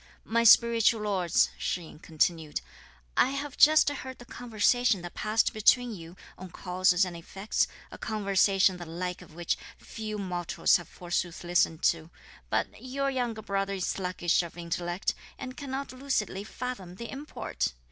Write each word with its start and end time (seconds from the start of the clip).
"My 0.25 0.43
spiritual 0.43 1.01
lords," 1.03 1.51
Shih 1.59 1.83
yin 1.83 1.99
continued; 1.99 2.61
"I 3.15 3.27
have 3.29 3.55
just 3.55 3.87
heard 3.87 4.17
the 4.17 4.25
conversation 4.25 5.03
that 5.03 5.13
passed 5.13 5.53
between 5.53 5.93
you, 5.93 6.15
on 6.39 6.49
causes 6.49 7.05
and 7.05 7.15
effects, 7.15 7.67
a 7.91 7.99
conversation 7.99 8.77
the 8.77 8.87
like 8.87 9.21
of 9.21 9.35
which 9.35 9.57
few 9.77 10.17
mortals 10.17 10.77
have 10.77 10.87
forsooth 10.89 11.43
listened 11.43 11.83
to; 11.83 12.09
but 12.49 12.81
your 12.81 13.11
younger 13.11 13.43
brother 13.43 13.73
is 13.75 13.85
sluggish 13.85 14.41
of 14.41 14.57
intellect, 14.57 15.13
and 15.37 15.55
cannot 15.55 15.93
lucidly 15.93 16.43
fathom 16.43 16.95
the 16.95 17.11
import! 17.11 17.71